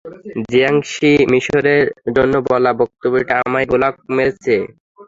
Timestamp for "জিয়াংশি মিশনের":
0.47-1.83